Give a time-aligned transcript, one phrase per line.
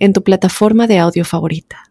[0.00, 1.90] en tu plataforma de audio favorita.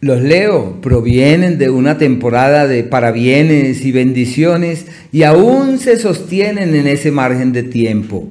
[0.00, 6.86] Los leo provienen de una temporada de parabienes y bendiciones y aún se sostienen en
[6.86, 8.28] ese margen de tiempo.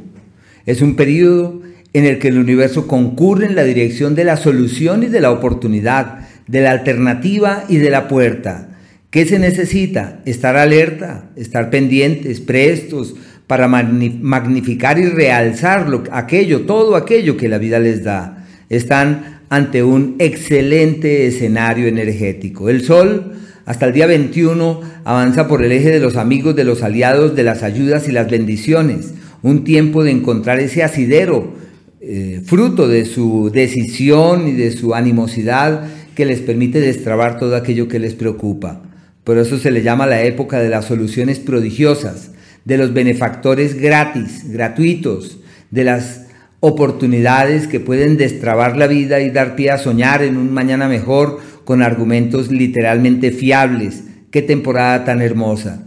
[0.68, 1.62] Es un periodo
[1.94, 5.32] en el que el universo concurre en la dirección de la solución y de la
[5.32, 8.70] oportunidad, de la alternativa y de la puerta.
[9.10, 10.22] ¿Qué se necesita?
[10.26, 13.16] Estar alerta, estar pendientes, prestos
[13.48, 18.43] para magnificar y realzar aquello, todo aquello que la vida les da
[18.76, 22.70] están ante un excelente escenario energético.
[22.70, 23.34] El Sol,
[23.66, 27.44] hasta el día 21, avanza por el eje de los amigos, de los aliados, de
[27.44, 29.14] las ayudas y las bendiciones.
[29.42, 31.54] Un tiempo de encontrar ese asidero,
[32.02, 37.88] eh, fruto de su decisión y de su animosidad que les permite destrabar todo aquello
[37.88, 38.82] que les preocupa.
[39.24, 42.32] Por eso se le llama la época de las soluciones prodigiosas,
[42.66, 45.40] de los benefactores gratis, gratuitos,
[45.72, 46.23] de las
[46.66, 51.42] oportunidades que pueden destrabar la vida y dar pie a soñar en un mañana mejor
[51.66, 54.06] con argumentos literalmente fiables.
[54.32, 55.84] Qué temporada tan hermosa.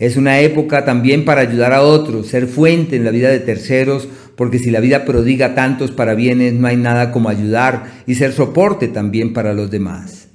[0.00, 4.08] Es una época también para ayudar a otros, ser fuente en la vida de terceros,
[4.34, 8.32] porque si la vida prodiga tantos para bienes, no hay nada como ayudar y ser
[8.32, 10.26] soporte también para los demás.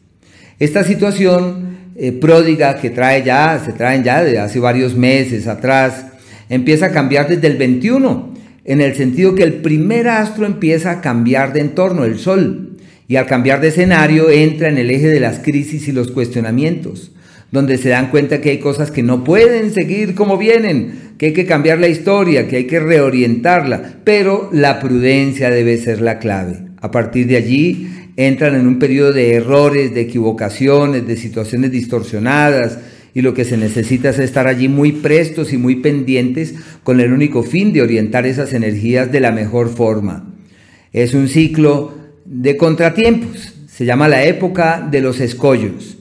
[0.58, 6.06] Esta situación eh, pródiga que trae ya, se traen ya de hace varios meses atrás,
[6.48, 8.31] empieza a cambiar desde el 21
[8.64, 13.16] en el sentido que el primer astro empieza a cambiar de entorno, el Sol, y
[13.16, 17.12] al cambiar de escenario entra en el eje de las crisis y los cuestionamientos,
[17.52, 21.34] donde se dan cuenta que hay cosas que no pueden seguir como vienen, que hay
[21.34, 26.60] que cambiar la historia, que hay que reorientarla, pero la prudencia debe ser la clave.
[26.80, 32.80] A partir de allí entran en un periodo de errores, de equivocaciones, de situaciones distorsionadas,
[33.14, 37.12] y lo que se necesita es estar allí muy prestos y muy pendientes con el
[37.12, 40.34] único fin de orientar esas energías de la mejor forma.
[40.94, 41.94] Es un ciclo
[42.26, 45.98] de contratiempos, se llama la época de los escollos.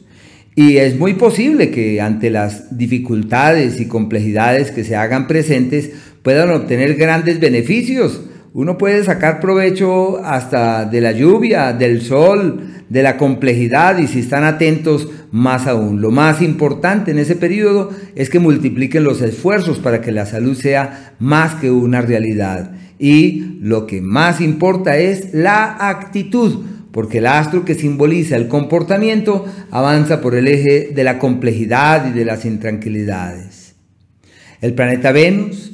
[0.54, 5.90] Y es muy posible que ante las dificultades y complejidades que se hagan presentes
[6.22, 8.20] puedan obtener grandes beneficios.
[8.52, 14.18] Uno puede sacar provecho hasta de la lluvia, del sol, de la complejidad y si
[14.18, 16.00] están atentos más aún.
[16.00, 20.56] Lo más importante en ese periodo es que multipliquen los esfuerzos para que la salud
[20.56, 22.72] sea más que una realidad.
[22.98, 29.44] Y lo que más importa es la actitud, porque el astro que simboliza el comportamiento
[29.70, 33.76] avanza por el eje de la complejidad y de las intranquilidades.
[34.60, 35.69] El planeta Venus,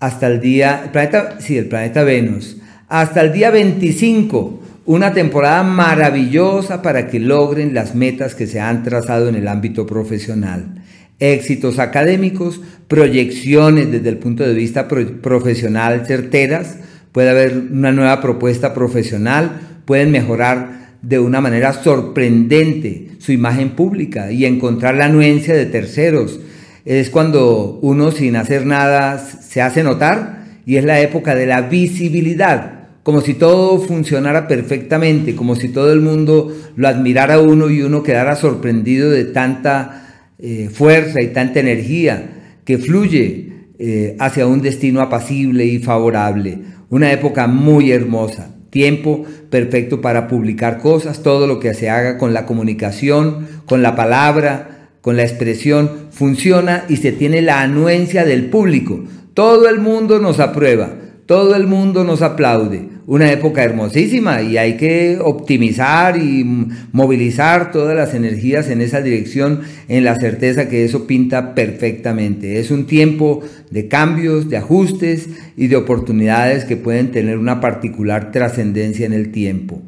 [0.00, 2.56] hasta el día, el planeta, el planeta Venus,
[2.88, 8.84] hasta el día 25 una temporada maravillosa para que logren las metas que se han
[8.84, 10.84] trazado en el ámbito profesional.
[11.18, 16.76] Éxitos académicos, proyecciones desde el punto de vista profesional certeras,
[17.10, 24.30] puede haber una nueva propuesta profesional, pueden mejorar de una manera sorprendente su imagen pública
[24.30, 26.38] y encontrar la anuencia de terceros.
[26.86, 31.60] Es cuando uno sin hacer nada se hace notar y es la época de la
[31.62, 32.76] visibilidad
[33.06, 37.80] como si todo funcionara perfectamente, como si todo el mundo lo admirara a uno y
[37.82, 44.60] uno quedara sorprendido de tanta eh, fuerza y tanta energía que fluye eh, hacia un
[44.60, 46.58] destino apacible y favorable.
[46.90, 52.34] Una época muy hermosa, tiempo perfecto para publicar cosas, todo lo que se haga con
[52.34, 58.46] la comunicación, con la palabra, con la expresión, funciona y se tiene la anuencia del
[58.46, 59.04] público.
[59.34, 60.94] Todo el mundo nos aprueba,
[61.26, 66.44] todo el mundo nos aplaude una época hermosísima y hay que optimizar y
[66.92, 72.58] movilizar todas las energías en esa dirección en la certeza que eso pinta perfectamente.
[72.58, 78.32] Es un tiempo de cambios, de ajustes y de oportunidades que pueden tener una particular
[78.32, 79.82] trascendencia en el tiempo.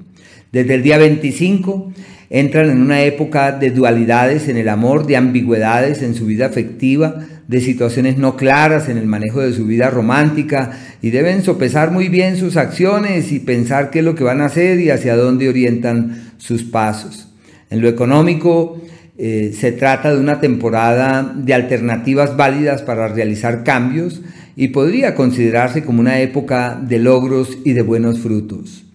[0.53, 1.93] Desde el día 25
[2.31, 7.25] entran en una época de dualidades en el amor, de ambigüedades en su vida afectiva,
[7.47, 12.09] de situaciones no claras en el manejo de su vida romántica y deben sopesar muy
[12.09, 15.49] bien sus acciones y pensar qué es lo que van a hacer y hacia dónde
[15.49, 17.29] orientan sus pasos.
[17.71, 18.81] En lo económico,
[19.17, 24.21] eh, se trata de una temporada de alternativas válidas para realizar cambios
[24.55, 28.88] y podría considerarse como una época de logros y de buenos frutos.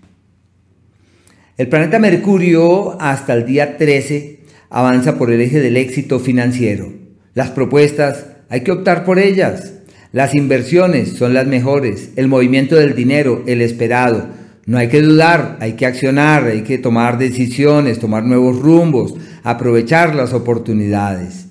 [1.55, 4.39] El planeta Mercurio hasta el día 13
[4.71, 6.91] avanza por el eje del éxito financiero.
[7.35, 9.73] Las propuestas hay que optar por ellas.
[10.11, 14.29] Las inversiones son las mejores, el movimiento del dinero, el esperado.
[14.65, 19.13] No hay que dudar, hay que accionar, hay que tomar decisiones, tomar nuevos rumbos,
[19.43, 21.49] aprovechar las oportunidades.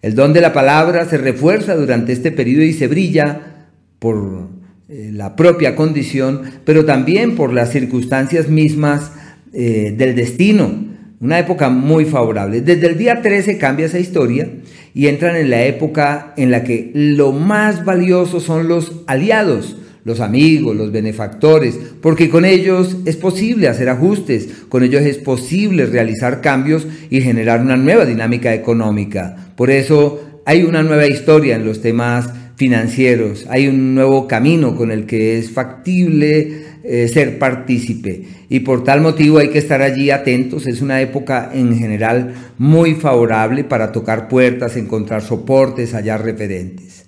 [0.00, 3.66] El don de la palabra se refuerza durante este periodo y se brilla
[3.98, 4.48] por
[4.88, 9.10] eh, la propia condición, pero también por las circunstancias mismas
[9.54, 10.94] eh, del destino.
[11.20, 12.60] Una época muy favorable.
[12.60, 14.48] Desde el día 13 cambia esa historia
[14.94, 20.20] y entran en la época en la que lo más valioso son los aliados, los
[20.20, 26.40] amigos, los benefactores, porque con ellos es posible hacer ajustes, con ellos es posible realizar
[26.40, 29.52] cambios y generar una nueva dinámica económica.
[29.56, 34.90] Por eso hay una nueva historia en los temas financieros, hay un nuevo camino con
[34.90, 40.10] el que es factible eh, ser partícipe y por tal motivo hay que estar allí
[40.10, 40.66] atentos.
[40.66, 47.06] Es una época en general muy favorable para tocar puertas, encontrar soportes, hallar referentes.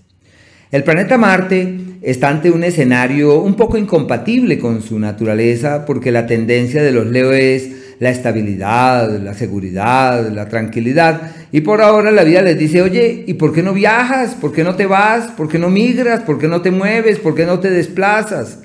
[0.72, 6.26] El planeta Marte está ante un escenario un poco incompatible con su naturaleza porque la
[6.26, 11.32] tendencia de los Leo es la estabilidad, la seguridad, la tranquilidad.
[11.52, 14.34] Y por ahora la vida les dice, oye, ¿y por qué no viajas?
[14.34, 15.28] ¿Por qué no te vas?
[15.32, 16.20] ¿Por qué no migras?
[16.22, 17.18] ¿Por qué no te mueves?
[17.18, 18.60] ¿Por qué no te desplazas?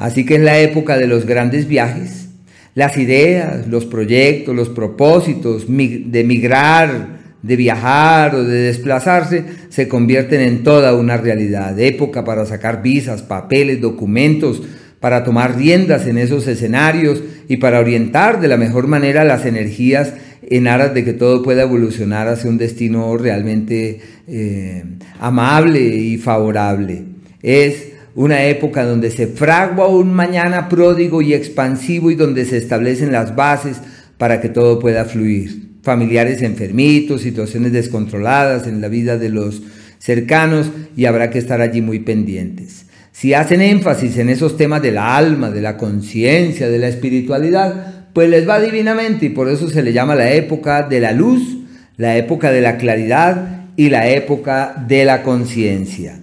[0.00, 2.30] Así que es la época de los grandes viajes.
[2.74, 10.40] Las ideas, los proyectos, los propósitos de migrar, de viajar o de desplazarse se convierten
[10.40, 11.78] en toda una realidad.
[11.78, 14.62] Época para sacar visas, papeles, documentos,
[15.00, 20.14] para tomar riendas en esos escenarios y para orientar de la mejor manera las energías
[20.40, 24.82] en aras de que todo pueda evolucionar hacia un destino realmente eh,
[25.18, 27.04] amable y favorable.
[27.42, 33.12] Es una época donde se fragua un mañana pródigo y expansivo y donde se establecen
[33.12, 33.78] las bases
[34.18, 35.70] para que todo pueda fluir.
[35.82, 39.62] Familiares enfermitos, situaciones descontroladas en la vida de los
[39.98, 42.86] cercanos y habrá que estar allí muy pendientes.
[43.12, 48.28] Si hacen énfasis en esos temas del alma, de la conciencia, de la espiritualidad, pues
[48.28, 51.58] les va divinamente y por eso se le llama la época de la luz,
[51.96, 56.20] la época de la claridad y la época de la conciencia.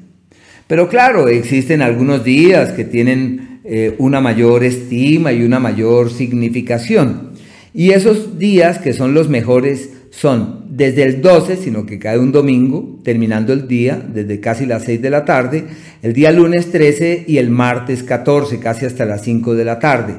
[0.67, 7.31] Pero claro, existen algunos días que tienen eh, una mayor estima y una mayor significación.
[7.73, 12.31] Y esos días que son los mejores son desde el 12, sino que cae un
[12.31, 15.65] domingo, terminando el día, desde casi las 6 de la tarde,
[16.01, 20.15] el día lunes 13 y el martes 14, casi hasta las 5 de la tarde,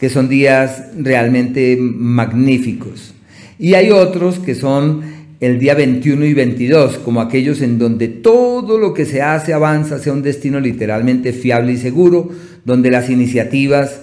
[0.00, 3.14] que son días realmente magníficos.
[3.58, 8.78] Y hay otros que son el día 21 y 22, como aquellos en donde todo
[8.78, 12.30] lo que se hace avanza hacia un destino literalmente fiable y seguro,
[12.64, 14.02] donde las iniciativas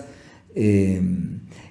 [0.56, 1.02] eh,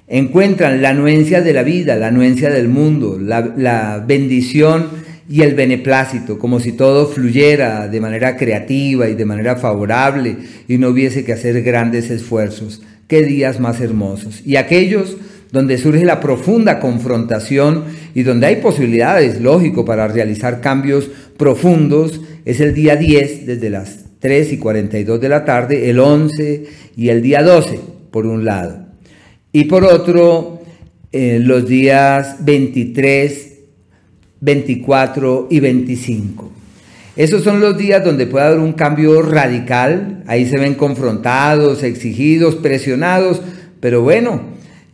[0.09, 4.89] encuentran la anuencia de la vida, la anuencia del mundo, la, la bendición
[5.29, 10.37] y el beneplácito, como si todo fluyera de manera creativa y de manera favorable
[10.69, 12.83] y no hubiese que hacer grandes esfuerzos.
[13.07, 14.43] Qué días más hermosos.
[14.45, 15.17] Y aquellos
[15.53, 17.85] donde surge la profunda confrontación
[18.15, 24.07] y donde hay posibilidades, lógico, para realizar cambios profundos, es el día 10 desde las
[24.19, 26.65] 3 y 42 de la tarde, el 11
[26.97, 27.79] y el día 12,
[28.11, 28.87] por un lado.
[29.53, 30.63] Y por otro,
[31.13, 33.53] eh, los días 23,
[34.41, 36.51] 24 y 25.
[37.15, 42.55] Esos son los días donde puede haber un cambio radical, ahí se ven confrontados, exigidos,
[42.55, 43.43] presionados,
[43.81, 44.41] pero bueno,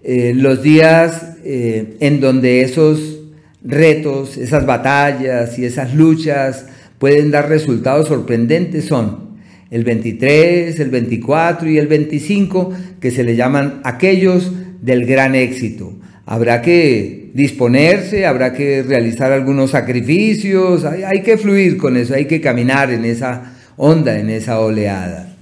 [0.05, 3.19] eh, los días eh, en donde esos
[3.63, 6.67] retos, esas batallas y esas luchas
[6.99, 9.29] pueden dar resultados sorprendentes son
[9.71, 15.93] el 23, el 24 y el 25, que se le llaman aquellos del gran éxito.
[16.25, 22.41] Habrá que disponerse, habrá que realizar algunos sacrificios, hay, que fluir con eso, hay que
[22.41, 25.37] caminar en esa onda, en esa oleada.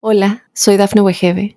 [0.00, 1.56] Hola, soy Dafne Wegebe